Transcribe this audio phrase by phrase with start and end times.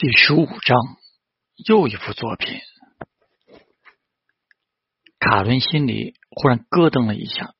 [0.00, 0.78] 第十五章，
[1.56, 2.58] 又一幅作品。
[5.18, 7.52] 卡伦心里忽然咯噔了一下，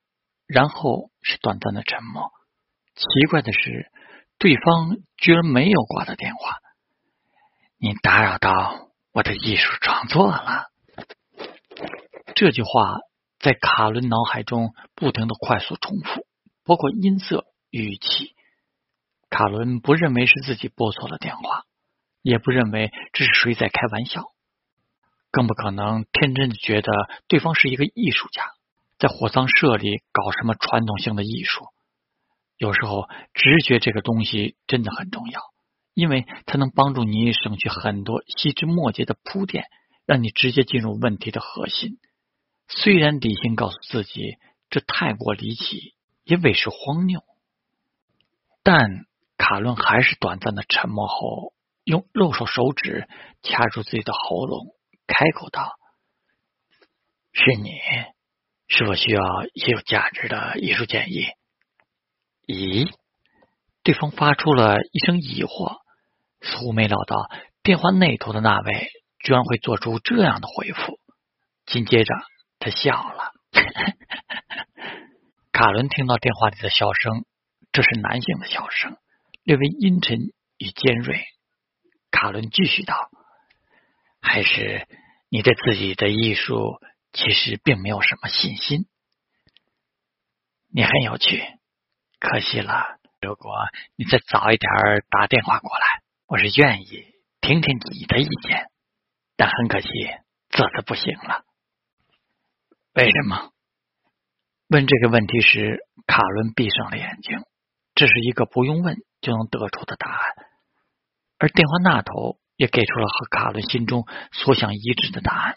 [0.46, 2.30] 然后是短暂的沉默。
[2.94, 3.92] 奇怪的是，
[4.38, 6.56] 对方居然没有挂他电话。
[7.76, 10.68] 你打扰到我的艺术创作了。
[12.34, 13.00] 这句话
[13.38, 16.26] 在卡伦脑海中不停的快速重复，
[16.64, 18.34] 包括音色、语气。
[19.28, 21.66] 卡伦不认为是自己拨错了电话。
[22.22, 24.24] 也不认为这是谁在开玩笑，
[25.30, 26.92] 更不可能天真的觉得
[27.28, 28.44] 对方是一个艺术家，
[28.98, 31.64] 在火葬社里搞什么传统性的艺术。
[32.58, 35.40] 有时候，直觉这个东西真的很重要，
[35.94, 39.64] 因为它能帮助你省去很多细枝末节的铺垫，
[40.04, 41.98] 让你直接进入问题的核心。
[42.68, 44.36] 虽然理性告诉自己
[44.68, 47.22] 这太过离奇，也委实荒谬，
[48.62, 49.06] 但
[49.38, 51.54] 卡伦还是短暂的沉默后。
[51.90, 53.08] 用右手手指
[53.42, 54.76] 掐住自己的喉咙，
[55.08, 55.72] 开口道
[57.34, 57.72] ：“是你，
[58.68, 59.20] 是否需要
[59.52, 61.26] 一些有价值的艺术建议？”
[62.46, 62.88] 咦？
[63.82, 65.78] 对方发出了一声疑惑，
[66.40, 67.28] 似乎没料到
[67.64, 71.00] 电话那头的那位居然会做出这样的回复。
[71.66, 72.14] 紧接着，
[72.60, 73.32] 他笑了。
[75.50, 77.24] 卡伦听到电话里的笑声，
[77.72, 78.96] 这是男性的笑声，
[79.42, 80.18] 略微阴沉
[80.56, 81.24] 与尖锐。
[82.20, 83.10] 卡伦继续道
[84.20, 84.86] ：“还是
[85.30, 86.78] 你对自己的艺术
[87.14, 88.84] 其实并没有什么信心。
[90.68, 91.42] 你很有趣，
[92.18, 92.98] 可惜了。
[93.22, 93.54] 如果
[93.96, 94.70] 你再早一点
[95.08, 97.06] 打电话过来，我是愿意
[97.40, 98.66] 听听你的意见。
[99.36, 99.88] 但很可惜，
[100.50, 101.46] 这次不行了。
[102.92, 103.50] 为什么？”
[104.68, 107.42] 问这个问题时，卡伦闭上了眼睛。
[107.94, 110.34] 这是一个不用问就能得出的答案。
[111.40, 115.54] 而电话那头也给出了和卡伦心中所想一致的答案，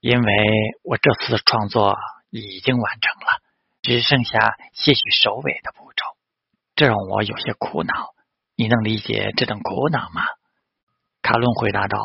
[0.00, 0.34] 因为
[0.82, 1.98] 我这次的创作
[2.30, 3.42] 已经完成了，
[3.82, 6.04] 只剩下些许首尾的步骤，
[6.76, 8.14] 这让我有些苦恼。
[8.56, 10.22] 你能理解这种苦恼吗？
[11.20, 11.98] 卡伦回答道：“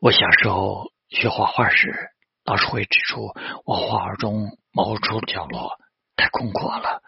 [0.00, 2.08] 我小时候学画画时，
[2.44, 3.34] 老师会指出
[3.66, 5.72] 我画画中某处角落
[6.16, 7.02] 太空阔了，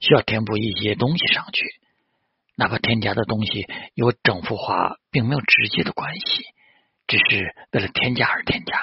[0.00, 1.64] 需要填补一些东西上去。”
[2.56, 6.44] 哪怕添加的东西与整幅画并没有直接的关系，
[7.06, 8.78] 只是为了添加而添加，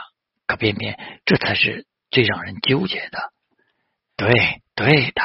[0.48, 3.32] 可偏偏这才是最让人纠结的。
[4.18, 5.24] 对，对的，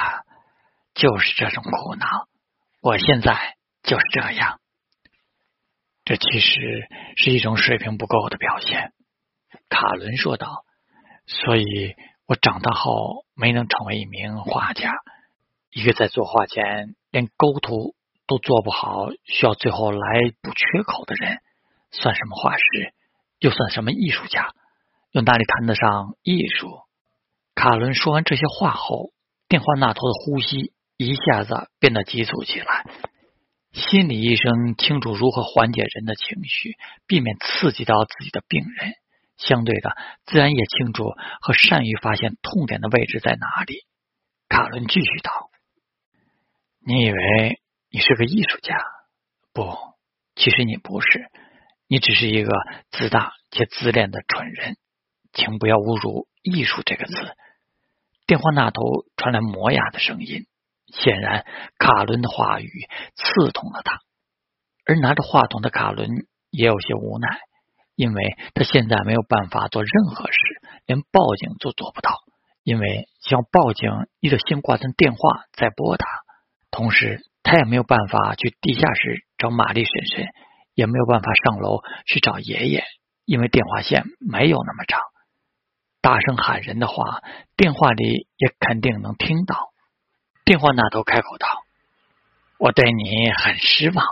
[0.94, 2.06] 就是这种苦恼。
[2.80, 4.60] 我现在就是这样。
[6.04, 8.92] 这其实是一种水平不够的表现，
[9.70, 10.64] 卡伦说道。
[11.26, 11.94] 所以
[12.26, 14.92] 我长大后没能成为一名画家，
[15.70, 17.94] 一个在作画前连构图。
[18.26, 19.98] 都做不好，需要最后来
[20.42, 21.38] 补缺口的人，
[21.90, 22.94] 算什么画师？
[23.38, 24.54] 又算什么艺术家？
[25.12, 26.80] 又哪里谈得上艺术？
[27.54, 29.10] 卡伦说完这些话后，
[29.48, 32.86] 电话那头的呼吸一下子变得急促起来。
[33.72, 36.76] 心理医生清楚如何缓解人的情绪，
[37.06, 38.92] 避免刺激到自己的病人，
[39.36, 43.80] 相对的，自然也清楚和善于发现痛点的位置在哪里。
[44.48, 45.50] 卡伦继续道
[46.86, 47.60] ：“你以为？”
[47.94, 48.76] 你是个艺术家？
[49.52, 49.72] 不，
[50.34, 51.30] 其实你不是，
[51.86, 52.50] 你只是一个
[52.90, 54.76] 自大且自恋的蠢人。
[55.32, 57.14] 请不要侮辱“艺术”这个词。
[58.26, 58.82] 电话那头
[59.16, 60.48] 传来磨牙的声音，
[60.88, 61.46] 显然
[61.78, 62.68] 卡伦的话语
[63.14, 64.00] 刺痛了他。
[64.84, 66.08] 而拿着话筒的卡伦
[66.50, 67.38] 也有些无奈，
[67.94, 70.38] 因为他现在没有办法做任何事，
[70.84, 72.18] 连报警都做不到。
[72.64, 73.88] 因为想报警，
[74.18, 76.08] 你得先挂断电话再拨打，
[76.72, 77.20] 同时。
[77.44, 80.26] 他也没有办法去地下室找玛丽婶婶，
[80.74, 82.82] 也没有办法上楼去找爷爷，
[83.26, 85.00] 因为电话线没有那么长。
[86.00, 87.22] 大声喊人的话，
[87.56, 89.72] 电话里也肯定能听到。
[90.44, 91.46] 电话那头开口道
[92.58, 94.04] ：“我对你很失望，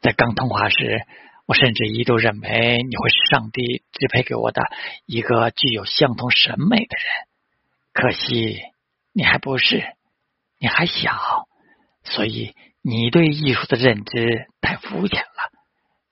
[0.00, 1.06] 在刚通话时，
[1.46, 4.62] 我甚至一度认为你会是上帝支配给我的
[5.06, 7.28] 一个具有相同审美的人。
[7.92, 8.60] 可惜
[9.12, 9.84] 你还不是，
[10.58, 11.46] 你还小。”
[12.10, 15.52] 所以，你对艺术的认知太肤浅了，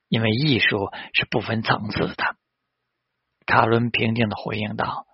[0.09, 2.37] 因为艺术是不分层次的。
[3.47, 5.07] 卡伦平静的回应道：“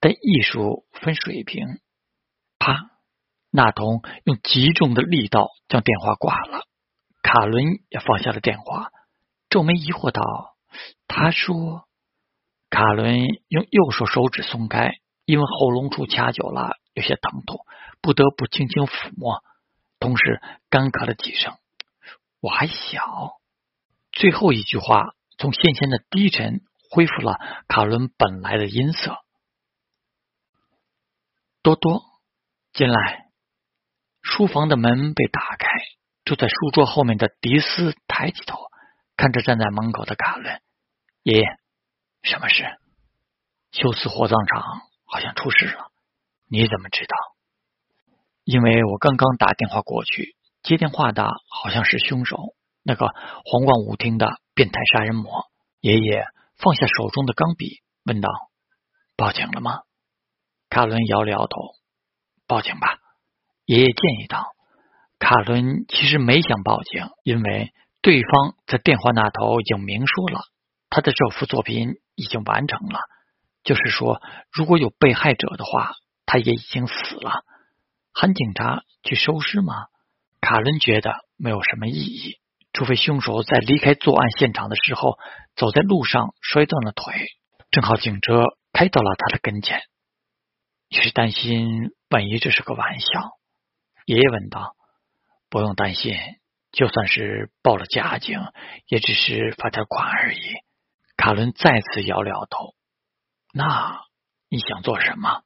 [0.00, 1.78] 但艺术分水平。”
[2.58, 2.90] 啪！
[3.50, 6.62] 纳童用极重的力道将电话挂了。
[7.22, 8.88] 卡伦也放下了电话，
[9.50, 10.22] 皱眉疑惑道
[11.06, 11.86] ：“他说。”
[12.70, 14.94] 卡伦用右手手指松开，
[15.26, 17.60] 因为喉咙处掐久了，有些疼痛，
[18.00, 19.42] 不得不轻轻抚摸。
[20.04, 21.56] 同时干咳了几声，
[22.40, 23.40] 我还小。
[24.12, 26.60] 最后一句话从先前的低沉
[26.90, 29.16] 恢复了卡伦本来的音色。
[31.62, 32.02] 多多，
[32.74, 33.30] 进来。
[34.20, 35.68] 书房的门被打开，
[36.26, 38.58] 坐在书桌后面的迪斯抬起头，
[39.16, 40.60] 看着站在门口的卡伦。
[41.22, 41.46] 爷爷，
[42.20, 42.62] 什么事？
[43.72, 44.62] 休斯火葬场
[45.06, 45.90] 好像出事了。
[46.50, 47.16] 你怎么知道？
[48.44, 52.36] 因为我刚刚打电话过去，接电话的好像是凶手，
[52.82, 55.46] 那个皇冠舞厅的变态杀人魔。
[55.80, 56.26] 爷爷
[56.56, 58.28] 放下手中的钢笔，问道
[59.16, 59.80] ：“报警了吗？”
[60.70, 61.56] 卡伦摇了摇头
[62.46, 62.98] ：“报警吧。”
[63.64, 64.46] 爷爷建议道。
[65.18, 70.40] 卡伦其实没想报警，因为对方在电话那头已经明说了，
[70.90, 72.98] 他的这幅作品已经完成了，
[73.62, 74.20] 就是说，
[74.52, 75.94] 如果有被害者的话，
[76.26, 77.42] 他也已经死了。
[78.14, 79.88] 喊警察去收尸吗？
[80.40, 82.38] 卡伦觉得没有什么意义，
[82.72, 85.18] 除非凶手在离开作案现场的时候
[85.56, 87.12] 走在路上摔断了腿，
[87.70, 89.80] 正好警车开到了他的跟前。
[90.90, 93.32] 你是担心万一这是个玩笑？
[94.06, 94.76] 爷爷问道。
[95.48, 96.14] 不用担心，
[96.72, 98.38] 就算是报了假警，
[98.86, 100.40] 也只是罚点款而已。
[101.16, 102.74] 卡伦再次摇了摇头。
[103.52, 104.02] 那
[104.48, 105.42] 你想做什么？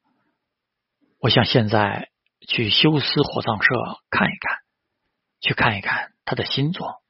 [1.19, 2.09] 我想现在。
[2.47, 3.69] 去休斯火葬社
[4.09, 4.57] 看一看，
[5.39, 7.01] 去看一看他的新作。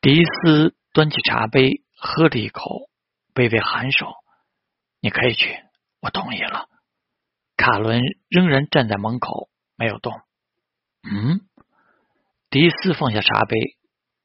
[0.00, 2.88] 迪斯端起茶杯喝了一口，
[3.34, 4.12] 微微颔首
[5.00, 5.58] ：“你可以去，
[6.00, 6.68] 我同意了。”
[7.56, 10.20] 卡伦仍然站在门口，没有动。
[11.02, 11.40] 嗯，
[12.50, 13.56] 迪斯放下茶杯，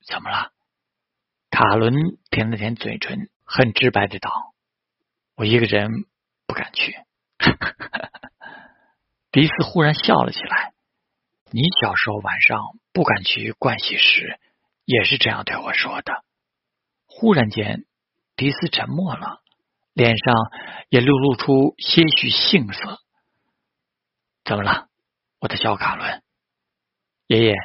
[0.06, 0.52] 怎么了？
[1.50, 1.94] 卡伦
[2.30, 4.32] 舔了舔嘴唇，很直白的道
[5.36, 5.90] ：“我一个人
[6.46, 6.96] 不敢去。”
[9.34, 10.74] 迪斯忽然笑了起来。
[11.50, 12.60] 你小时候晚上
[12.92, 14.40] 不敢去盥洗室，
[14.86, 16.24] 也是这样对我说的。
[17.08, 17.84] 忽然间，
[18.36, 19.42] 迪斯沉默了，
[19.94, 20.36] 脸上
[20.90, 23.00] 也流露出些许杏色。
[24.44, 24.88] 怎么了，
[25.40, 26.22] 我的小卡伦？
[27.26, 27.56] 爷爷，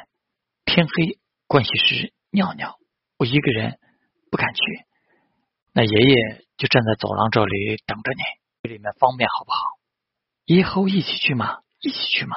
[0.65, 2.79] 天黑，盥洗室尿尿，
[3.19, 3.77] 我一个人
[4.31, 4.61] 不敢去。
[5.73, 9.78] 那爷爷就站在走廊这里等着你，里面方便好不好？
[10.51, 11.59] 以后一起去吗？
[11.79, 12.35] 一起去吗？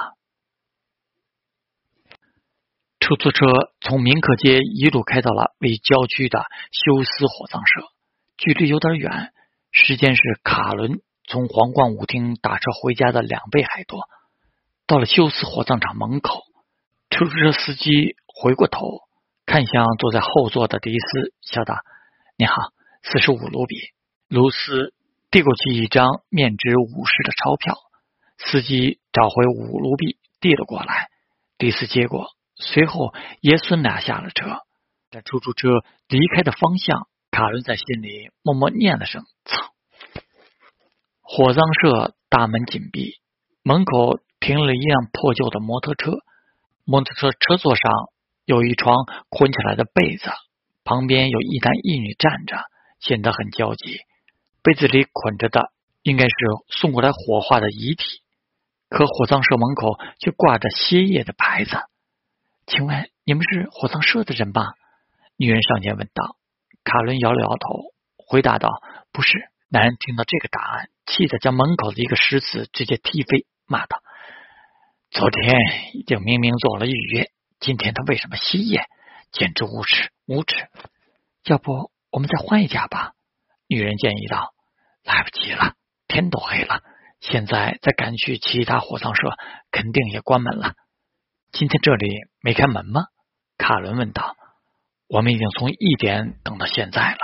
[3.00, 3.46] 出租车
[3.80, 7.80] 从明克街一路开到了为郊区的休斯火葬社，
[8.36, 9.32] 距离有点远，
[9.70, 14.02] 时间是卡伦从皇冠舞厅打车回家的两倍还多。
[14.86, 16.42] 到了休斯火葬场门口，
[17.08, 19.00] 出租车司机回过头
[19.46, 21.76] 看向坐在后座的迪斯，笑道
[22.36, 22.56] ：“你好，
[23.02, 23.74] 四十五卢比。”
[24.28, 24.92] 卢斯
[25.30, 27.74] 递过去一张面值五十的钞票。
[28.44, 31.08] 司机找回五卢币，递了过来。
[31.58, 34.58] 迪斯接过，随后爷孙俩下了车。
[35.10, 35.68] 在出租车
[36.08, 39.72] 离开的方向，卡伦在心里默默念了声“操”。
[41.22, 43.14] 火葬社大门紧闭，
[43.62, 46.12] 门口停了一辆破旧的摩托车。
[46.84, 47.90] 摩托车车座上
[48.44, 50.30] 有一床捆起来的被子，
[50.82, 52.56] 旁边有一男一女站着，
[52.98, 54.00] 显得很焦急。
[54.62, 55.70] 被子里捆着的
[56.02, 56.34] 应该是
[56.68, 58.21] 送过来火化的遗体。
[58.92, 61.70] 可火葬社门口却挂着歇业的牌子，
[62.66, 64.74] 请问你们是火葬社的人吧？
[65.38, 66.36] 女人上前问道。
[66.84, 68.68] 卡伦摇了摇头，回答道
[69.10, 74.02] ：“不是。”男人听到这个答案，气得将门口的一个石子直接踢飞，骂道
[75.10, 75.56] ：“昨天
[75.94, 77.30] 已经明明做了预约，
[77.60, 78.84] 今天他为什么歇业？
[79.30, 80.68] 简直无耻无耻！
[81.44, 83.12] 要不我们再换一家吧？”
[83.68, 84.52] 女人建议道。
[85.02, 85.76] “来不及了，
[86.08, 86.82] 天都黑了。”
[87.22, 89.22] 现在再赶去其他火葬社，
[89.70, 90.74] 肯定也关门了。
[91.52, 92.08] 今天这里
[92.42, 93.02] 没开门吗？
[93.56, 94.36] 卡伦问道。
[95.06, 97.20] 我们已经从一点等到现在了。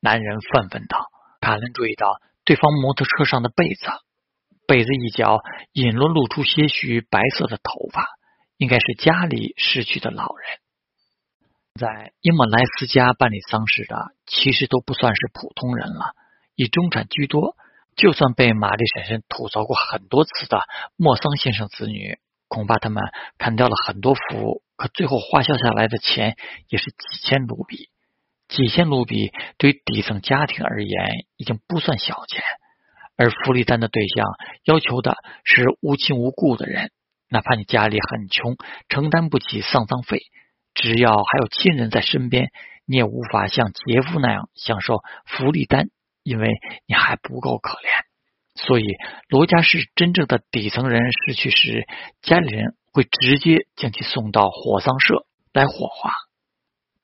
[0.00, 1.06] 男人愤愤道。
[1.40, 3.86] 卡伦注意到对方摩托车上的被子，
[4.66, 5.40] 被子一角
[5.72, 8.06] 隐约露出些许白色的头发，
[8.58, 10.58] 应该是家里逝去的老人。
[11.80, 13.96] 在伊莫莱斯家办理丧事的，
[14.26, 16.12] 其实都不算是普通人了，
[16.54, 17.56] 以中产居多。
[17.96, 20.62] 就算被玛丽婶婶吐槽过很多次的
[20.96, 22.18] 莫桑先生子女，
[22.48, 23.02] 恐怕他们
[23.38, 26.36] 砍掉了很多福，可最后花销下来的钱
[26.68, 27.90] 也是几千卢比。
[28.48, 32.42] 几千卢比对于底层家庭而言已经不算小钱，
[33.16, 34.26] 而福利单的对象
[34.64, 36.90] 要求的是无亲无故的人，
[37.30, 38.56] 哪怕你家里很穷，
[38.88, 40.20] 承担不起丧葬费，
[40.74, 42.50] 只要还有亲人在身边，
[42.84, 45.88] 你也无法像杰夫那样享受福利单。
[46.22, 46.48] 因为
[46.86, 48.04] 你还不够可怜，
[48.54, 48.84] 所以
[49.28, 51.86] 罗家是真正的底层人逝去时，
[52.20, 56.12] 家里人会直接将其送到火葬社来火化。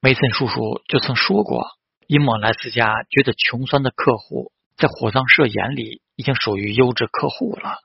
[0.01, 1.67] 梅森叔叔就曾说过，
[2.07, 7.79] 伊莫莱斯家觉得穷酸的客户，在火葬社眼里已经属于优质客户了。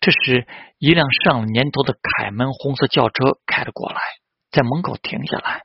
[0.00, 0.46] 这时，
[0.78, 4.00] 一辆上了年头的凯门红色轿车开了过来，
[4.50, 5.62] 在门口停下来。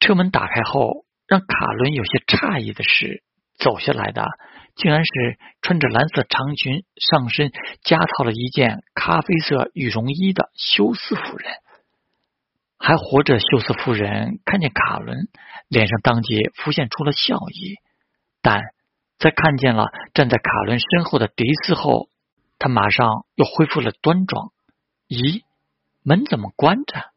[0.00, 3.22] 车门打开后，让卡伦有些诧异的是，
[3.58, 4.24] 走下来的
[4.76, 7.50] 竟然是穿着蓝色长裙、上身
[7.82, 11.52] 加套了一件咖啡色羽绒衣的休斯夫人。
[12.78, 15.28] 还活着，休斯夫人看见卡伦，
[15.66, 17.74] 脸上当即浮现出了笑意，
[18.40, 18.62] 但
[19.18, 22.08] 在看见了站在卡伦身后的迪斯后，
[22.60, 24.52] 他马上又恢复了端庄。
[25.08, 25.42] 咦，
[26.04, 27.10] 门怎么关着？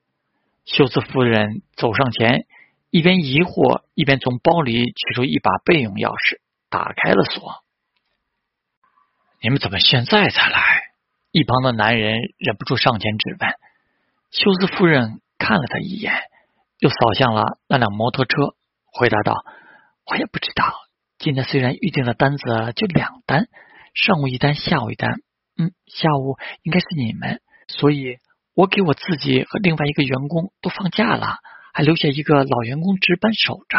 [0.66, 2.48] 休斯夫人走上前。
[2.92, 7.64] 一边疑惑，一边从包里取出一把备用钥匙，打开了锁。
[9.42, 10.92] 你们怎么现在才来？
[11.32, 13.50] 一旁的男人忍不住上前质问。
[14.32, 16.14] 休斯夫人看了他一眼，
[16.80, 18.56] 又扫向了那辆摩托车，
[18.92, 19.46] 回答道
[20.12, 20.74] ：“我也不知道。
[21.18, 23.48] 今天虽然预定的单子就两单，
[23.94, 25.22] 上午一单，下午一单。
[25.58, 28.18] 嗯，下午应该是你们，所以
[28.54, 31.38] 我给我自己和另外一个员工都放假了。”
[31.74, 33.78] 还留下一个老员工值班守着。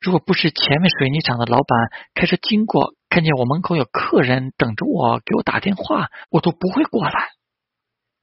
[0.00, 7.30] 如果不是前面水泥厂的老板开车经过，看见我门口有客人等着我给我打电话，我都不会过来。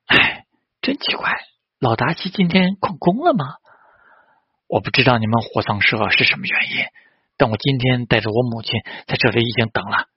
[0.06, 0.46] 哎，
[0.82, 1.32] 真奇怪，
[1.80, 3.56] 老达西今天旷工了吗？
[4.68, 6.86] 我不知道你们火葬社是什么原因，
[7.38, 10.08] 但我今天带着我母亲在这里已经等了。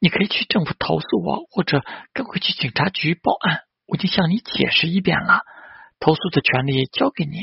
[0.00, 3.62] 你可以去政府投诉我，或者赶快去警察局报案。
[3.86, 5.42] 我已经向你解释一遍了，
[5.98, 7.38] 投诉的权利交给你。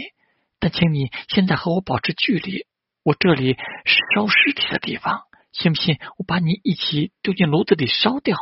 [0.66, 2.66] 但请你现在和我保持距离，
[3.04, 8.36] 我这里是烧尸体的地方，信不信我把你一起丢进炉子里烧掉？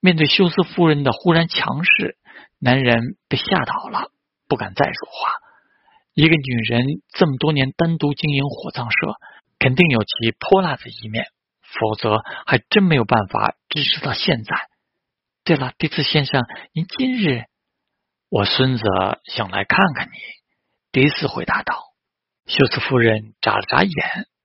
[0.00, 2.16] 面对休斯夫人的忽然强势，
[2.58, 4.10] 男人被吓倒了，
[4.48, 5.30] 不敢再说话。
[6.14, 8.96] 一个女人这么多年单独经营火葬社，
[9.60, 11.26] 肯定有其泼辣的一面，
[11.62, 14.56] 否则还真没有办法支持到现在。
[15.44, 17.44] 对了，迪斯先生，您今日，
[18.28, 18.82] 我孙子
[19.26, 20.39] 想来看看你。
[20.92, 21.92] 迪斯回答道
[22.46, 23.92] ：“休斯夫人眨了眨眼，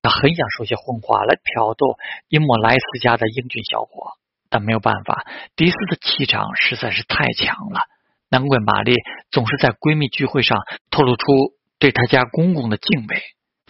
[0.03, 1.97] 她很想说些混话来挑逗
[2.29, 4.13] 伊莫莱斯家的英俊小伙，
[4.49, 5.25] 但没有办法，
[5.55, 7.81] 迪斯的气场实在是太强了。
[8.29, 8.93] 难怪玛丽
[9.31, 10.59] 总是在闺蜜聚会上
[10.91, 11.25] 透露出
[11.79, 13.21] 对她家公公的敬畏。”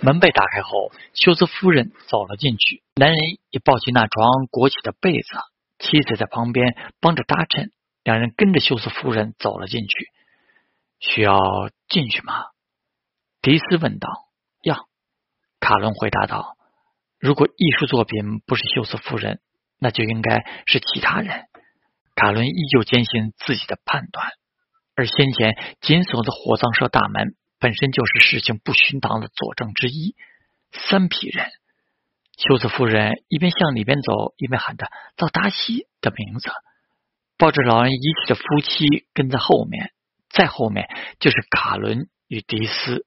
[0.01, 3.17] 门被打开后，休斯夫人走了进去，男人
[3.50, 5.29] 也抱起那床裹起的被子，
[5.79, 7.72] 妻子在旁边帮着搭衬，
[8.03, 10.10] 两人跟着休斯夫人走了进去。
[11.00, 11.39] 需要
[11.88, 12.34] 进去吗？
[13.45, 14.09] 迪斯问道
[14.65, 14.79] ：“呀。”
[15.61, 16.57] 卡伦回答道
[17.21, 19.39] ：“如果艺术作品不是休斯夫人，
[19.77, 21.43] 那就应该是其他人。”
[22.15, 24.31] 卡伦依旧坚信自己的判断，
[24.95, 30.15] 而先前紧锁的火葬社大门本身就是事情不寻常的佐证之一。
[30.71, 31.45] 三批人，
[32.39, 34.87] 休斯夫人一边向里边走，一边喊着
[35.17, 36.49] 赵达西的名字。
[37.37, 39.91] 抱着老人遗体的夫妻跟在后面，
[40.29, 40.87] 再后面
[41.19, 43.05] 就是卡伦与迪斯。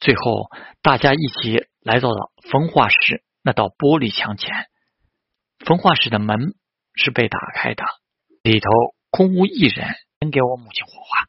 [0.00, 0.48] 最后，
[0.82, 4.66] 大家一起来到了焚化室那道玻璃墙前。
[5.58, 6.54] 焚化室的门
[6.94, 7.84] 是被打开的，
[8.42, 8.68] 里头
[9.10, 9.86] 空无一人。
[10.22, 11.28] 能给我母亲火化？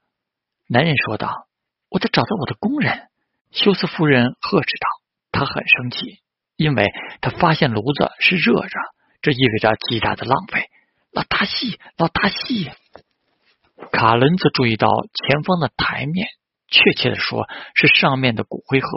[0.68, 1.48] 男人说道
[1.88, 3.08] ：“我得找到我的工人。”
[3.52, 4.88] 休斯夫人呵斥道
[5.32, 6.20] ：“她很生气，
[6.58, 6.86] 因为
[7.22, 8.78] 她发现炉子是热着，
[9.22, 10.66] 这意味着极大的浪费。”
[11.12, 12.70] 老大戏，老大戏！
[13.94, 16.28] 卡伦则注意到前方的台面。
[16.72, 18.88] 确切的说，是上面的骨灰盒。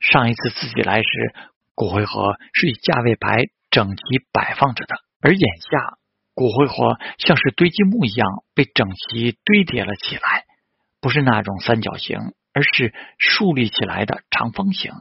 [0.00, 1.34] 上一次自己来时，
[1.74, 5.98] 骨灰盒是以价位牌整齐摆放着的，而眼下
[6.34, 10.44] 骨灰盒像是堆积木一样被整齐堆叠了起来，
[11.00, 12.18] 不是那种三角形，
[12.52, 14.92] 而是竖立起来的长方形。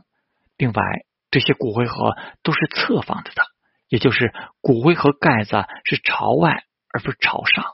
[0.58, 0.84] 另外，
[1.30, 3.44] 这些骨灰盒都是侧放着的，
[3.88, 7.66] 也就是骨灰盒盖子是朝外而不是朝上。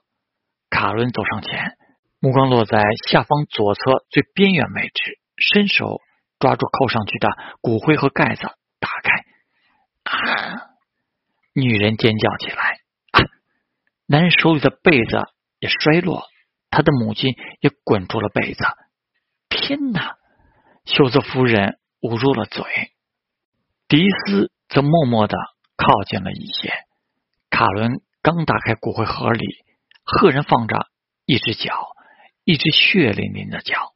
[0.70, 1.78] 卡伦走上前。
[2.20, 6.02] 目光落在下方左侧最边缘位置，伸手
[6.38, 7.30] 抓住扣上去的
[7.62, 8.42] 骨灰盒盖子，
[8.80, 9.24] 打开。
[10.04, 10.70] 啊！
[11.54, 12.80] 女人尖叫起来。
[14.06, 15.22] 男人手里的被子
[15.60, 16.24] 也摔落，
[16.70, 18.64] 他的母亲也滚出了被子。
[19.50, 20.16] 天哪！
[20.86, 22.64] 休斯夫人捂住了嘴。
[23.88, 25.38] 迪斯则默默的
[25.78, 26.74] 靠近了一些。
[27.50, 29.46] 卡伦刚打开骨灰盒里，
[30.04, 30.88] 赫然放着
[31.26, 31.89] 一只脚。
[32.50, 33.94] 一只血淋淋的脚，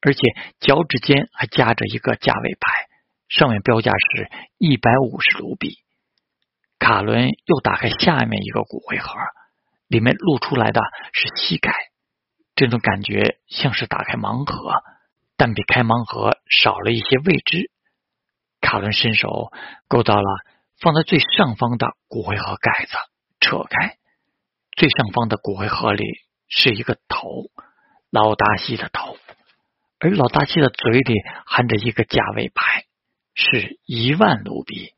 [0.00, 0.20] 而且
[0.58, 2.88] 脚趾间还夹着一个价位牌，
[3.28, 4.28] 上面标价是
[4.58, 5.76] 一百五十卢比。
[6.80, 9.14] 卡伦又打开下面一个骨灰盒，
[9.86, 10.80] 里面露出来的
[11.12, 11.72] 是膝盖，
[12.56, 14.72] 这种感觉像是打开盲盒，
[15.36, 17.70] 但比开盲盒少了一些未知。
[18.60, 19.52] 卡伦伸手
[19.86, 20.28] 勾到了
[20.80, 22.96] 放在最上方的骨灰盒盖子，
[23.38, 23.96] 扯开，
[24.76, 26.04] 最上方的骨灰盒里
[26.48, 27.28] 是一个头，
[28.12, 29.16] 老达西的头，
[29.98, 31.14] 而老达西的嘴里
[31.46, 32.84] 含着一个价位牌，
[33.34, 34.92] 是一万卢比。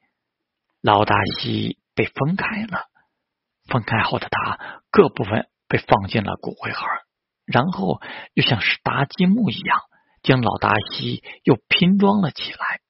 [0.80, 2.86] 老达西被分开了，
[3.66, 6.84] 分开后的他各部分被放进了骨灰盒，
[7.44, 8.02] 然后
[8.32, 9.78] 又像是搭积木一样，
[10.24, 12.80] 将老达西又拼装了起来。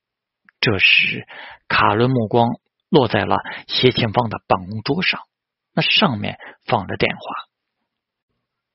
[0.58, 1.28] 这时，
[1.68, 2.48] 卡伦目光
[2.88, 3.36] 落在了
[3.68, 5.20] 斜前方的办公桌上，
[5.74, 7.22] 那上面放着电话。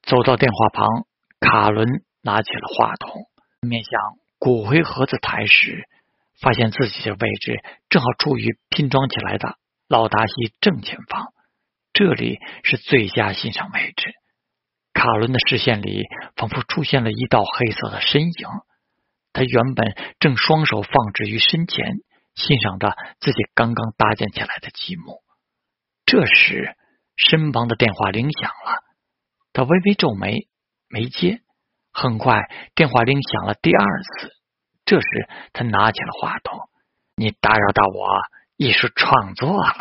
[0.04, 1.08] 走到电话旁，
[1.40, 1.88] 卡伦
[2.22, 3.14] 拿起了话筒，
[3.62, 3.92] 面向
[4.38, 5.88] 骨灰盒子台时，
[6.42, 11.34] 发现自己的位置正好处于拼装起来的老达西正前方，
[11.94, 14.14] 这里是最佳欣赏位置。
[14.94, 16.04] 卡伦的视线里
[16.36, 18.48] 仿佛出现了一道黑色的身影。
[19.32, 21.86] 他原本正双手放置于身前，
[22.36, 25.22] 欣赏着自己刚刚搭建起来的积木。
[26.06, 26.76] 这时，
[27.16, 28.84] 身旁的电话铃响了，
[29.54, 30.49] 他微微皱眉，
[30.90, 31.42] 没接。
[31.92, 34.32] 很快，电话铃响了第二次。
[34.86, 36.60] 这时，他拿起了话筒
[37.16, 38.22] ：“你打扰到我
[38.58, 39.74] 艺术创作了。”